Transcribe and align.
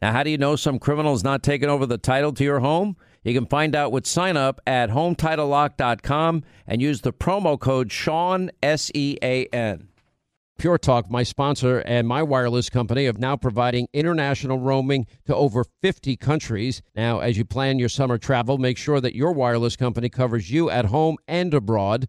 Now, 0.00 0.12
how 0.12 0.22
do 0.22 0.30
you 0.30 0.38
know 0.38 0.54
some 0.54 0.78
criminal 0.78 1.14
is 1.14 1.24
not 1.24 1.42
taking 1.42 1.68
over 1.68 1.84
the 1.84 1.98
title 1.98 2.32
to 2.34 2.44
your 2.44 2.60
home? 2.60 2.96
You 3.24 3.34
can 3.34 3.46
find 3.46 3.74
out 3.74 3.90
with 3.90 4.06
sign 4.06 4.36
up 4.36 4.60
at 4.66 4.90
HometitleLock.com 4.90 6.44
and 6.66 6.80
use 6.80 7.00
the 7.00 7.12
promo 7.12 7.58
code 7.58 7.90
Sean, 7.90 8.50
S 8.62 8.92
E 8.94 9.18
A 9.22 9.46
N. 9.46 9.88
Pure 10.56 10.78
Talk, 10.78 11.08
my 11.08 11.22
sponsor 11.22 11.78
and 11.80 12.08
my 12.08 12.20
wireless 12.20 12.68
company, 12.68 13.06
of 13.06 13.18
now 13.18 13.36
providing 13.36 13.86
international 13.92 14.58
roaming 14.58 15.06
to 15.26 15.34
over 15.34 15.64
50 15.82 16.16
countries. 16.16 16.82
Now, 16.96 17.20
as 17.20 17.38
you 17.38 17.44
plan 17.44 17.78
your 17.78 17.88
summer 17.88 18.18
travel, 18.18 18.58
make 18.58 18.76
sure 18.76 19.00
that 19.00 19.14
your 19.14 19.32
wireless 19.32 19.76
company 19.76 20.08
covers 20.08 20.50
you 20.50 20.68
at 20.68 20.86
home 20.86 21.16
and 21.28 21.54
abroad. 21.54 22.08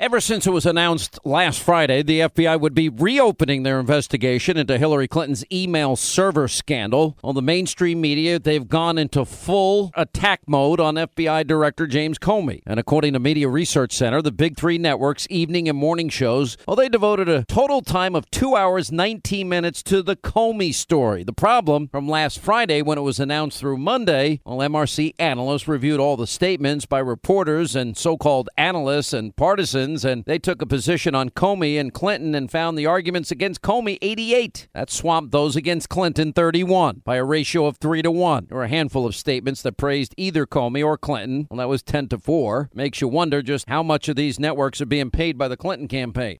Ever 0.00 0.18
since 0.18 0.46
it 0.46 0.50
was 0.50 0.64
announced 0.64 1.18
last 1.26 1.60
Friday 1.60 2.02
the 2.02 2.20
FBI 2.20 2.58
would 2.58 2.72
be 2.72 2.88
reopening 2.88 3.64
their 3.64 3.78
investigation 3.78 4.56
into 4.56 4.78
Hillary 4.78 5.06
Clinton's 5.06 5.44
email 5.52 5.94
server 5.94 6.48
scandal, 6.48 7.18
on 7.22 7.34
the 7.34 7.42
mainstream 7.42 8.00
media, 8.00 8.38
they've 8.38 8.66
gone 8.66 8.96
into 8.96 9.26
full 9.26 9.90
attack 9.94 10.40
mode 10.46 10.80
on 10.80 10.94
FBI 10.94 11.46
Director 11.46 11.86
James 11.86 12.18
Comey. 12.18 12.62
And 12.64 12.80
according 12.80 13.12
to 13.12 13.18
Media 13.18 13.46
Research 13.46 13.92
Center, 13.92 14.22
the 14.22 14.32
big 14.32 14.56
three 14.56 14.78
networks' 14.78 15.26
evening 15.28 15.68
and 15.68 15.76
morning 15.76 16.08
shows, 16.08 16.56
well, 16.66 16.76
they 16.76 16.88
devoted 16.88 17.28
a 17.28 17.44
total 17.44 17.82
time 17.82 18.16
of 18.16 18.30
two 18.30 18.56
hours, 18.56 18.90
19 18.90 19.50
minutes 19.50 19.82
to 19.82 20.02
the 20.02 20.16
Comey 20.16 20.72
story. 20.72 21.24
The 21.24 21.34
problem 21.34 21.88
from 21.88 22.08
last 22.08 22.38
Friday 22.38 22.80
when 22.80 22.96
it 22.96 23.02
was 23.02 23.20
announced 23.20 23.58
through 23.58 23.76
Monday, 23.76 24.40
well, 24.46 24.66
MRC 24.66 25.12
analysts 25.18 25.68
reviewed 25.68 26.00
all 26.00 26.16
the 26.16 26.26
statements 26.26 26.86
by 26.86 27.00
reporters 27.00 27.76
and 27.76 27.98
so 27.98 28.16
called 28.16 28.48
analysts 28.56 29.12
and 29.12 29.36
partisans 29.36 29.89
and 30.04 30.24
they 30.24 30.38
took 30.38 30.62
a 30.62 30.66
position 30.66 31.14
on 31.14 31.30
Comey 31.30 31.78
and 31.78 31.92
Clinton 31.92 32.34
and 32.34 32.50
found 32.50 32.78
the 32.78 32.86
arguments 32.86 33.30
against 33.30 33.62
Comey 33.62 33.98
88. 34.00 34.68
That 34.74 34.90
swamped 34.90 35.32
those 35.32 35.56
against 35.56 35.88
Clinton 35.88 36.32
31 36.32 37.02
by 37.04 37.16
a 37.16 37.24
ratio 37.24 37.66
of 37.66 37.78
3 37.78 38.02
to 38.02 38.10
1. 38.10 38.46
There 38.48 38.58
were 38.58 38.64
a 38.64 38.68
handful 38.68 39.06
of 39.06 39.14
statements 39.14 39.62
that 39.62 39.76
praised 39.76 40.14
either 40.16 40.46
Comey 40.46 40.84
or 40.84 40.96
Clinton. 40.96 41.46
Well, 41.50 41.58
that 41.58 41.68
was 41.68 41.82
10 41.82 42.08
to 42.08 42.18
4. 42.18 42.70
Makes 42.74 43.00
you 43.00 43.08
wonder 43.08 43.42
just 43.42 43.68
how 43.68 43.82
much 43.82 44.08
of 44.08 44.16
these 44.16 44.38
networks 44.38 44.80
are 44.80 44.86
being 44.86 45.10
paid 45.10 45.36
by 45.36 45.48
the 45.48 45.56
Clinton 45.56 45.88
campaign. 45.88 46.38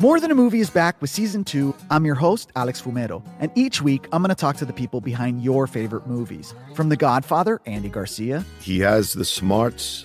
More 0.00 0.18
Than 0.18 0.32
a 0.32 0.34
Movie 0.34 0.58
is 0.58 0.70
back 0.70 1.00
with 1.00 1.08
season 1.08 1.44
two. 1.44 1.72
I'm 1.88 2.04
your 2.04 2.16
host, 2.16 2.50
Alex 2.56 2.82
Fumero, 2.82 3.24
and 3.38 3.52
each 3.54 3.80
week 3.80 4.08
I'm 4.10 4.22
going 4.22 4.30
to 4.30 4.34
talk 4.34 4.56
to 4.56 4.64
the 4.64 4.72
people 4.72 5.00
behind 5.00 5.42
your 5.42 5.68
favorite 5.68 6.08
movies. 6.08 6.52
From 6.74 6.88
The 6.88 6.96
Godfather, 6.96 7.60
Andy 7.64 7.88
Garcia. 7.88 8.44
He 8.60 8.80
has 8.80 9.12
the 9.12 9.24
smarts 9.24 10.04